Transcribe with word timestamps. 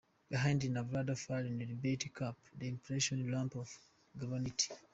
Behind 0.31 0.67
Nevada 0.67 1.15
Fall 1.15 1.45
is 1.45 1.51
Liberty 1.69 2.09
Cap, 2.17 2.35
an 2.59 2.65
impressive 2.65 3.19
lump 3.19 3.55
of 3.55 3.69
granite. 4.17 4.67